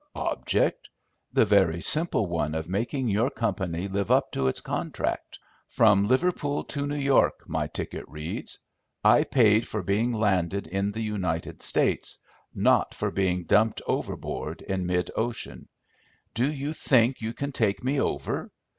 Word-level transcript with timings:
"Object? 0.15 0.89
The 1.31 1.45
very 1.45 1.79
simple 1.79 2.25
one 2.25 2.55
of 2.55 2.67
making 2.67 3.07
your 3.07 3.29
company 3.29 3.87
live 3.87 4.09
up 4.09 4.31
to 4.31 4.47
its 4.47 4.59
contract. 4.59 5.37
From 5.67 6.07
Liverpool 6.07 6.63
to 6.63 6.87
New 6.87 6.95
York, 6.97 7.43
my 7.47 7.67
ticket 7.67 8.09
reads. 8.09 8.57
I 9.05 9.23
paid 9.25 9.67
for 9.67 9.83
being 9.83 10.11
landed 10.11 10.65
in 10.65 10.91
the 10.91 11.03
United 11.03 11.61
States, 11.61 12.17
not 12.51 12.95
for 12.95 13.11
being 13.11 13.43
dumped 13.43 13.83
overboard 13.85 14.63
in 14.63 14.87
mid 14.87 15.11
ocean. 15.15 15.67
Do 16.33 16.51
you 16.51 16.73
think 16.73 17.21
you 17.21 17.31
can 17.35 17.51
take 17.51 17.83
me 17.83 18.01
over? 18.01 18.51